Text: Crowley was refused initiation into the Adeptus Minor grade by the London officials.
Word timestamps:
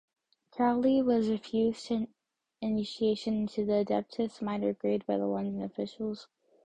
Crowley 0.49 0.99
was 1.03 1.29
refused 1.29 1.91
initiation 2.59 3.35
into 3.35 3.63
the 3.63 3.85
Adeptus 3.85 4.41
Minor 4.41 4.73
grade 4.73 5.05
by 5.05 5.15
the 5.15 5.27
London 5.27 5.61
officials. 5.61 6.27